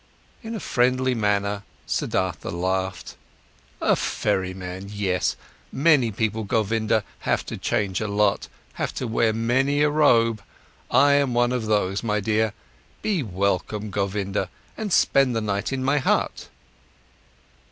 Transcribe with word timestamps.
In 0.41 0.55
a 0.55 0.59
friendly 0.59 1.13
manner, 1.13 1.61
Siddhartha 1.85 2.49
laughed. 2.49 3.15
"A 3.79 3.95
ferryman, 3.95 4.89
yes. 4.89 5.35
Many 5.71 6.11
people, 6.11 6.43
Govinda, 6.43 7.03
have 7.19 7.45
to 7.45 7.55
change 7.55 8.01
a 8.01 8.07
lot, 8.07 8.47
have 8.81 8.95
to 8.95 9.05
wear 9.07 9.31
many 9.31 9.83
a 9.83 9.91
robe, 9.91 10.41
I 10.89 11.13
am 11.13 11.35
one 11.35 11.51
of 11.51 11.67
those, 11.67 12.01
my 12.01 12.19
dear. 12.19 12.53
Be 13.03 13.21
welcome, 13.21 13.91
Govinda, 13.91 14.49
and 14.75 14.91
spend 14.91 15.35
the 15.35 15.39
night 15.39 15.71
in 15.71 15.83
my 15.83 15.99
hut." 15.99 16.49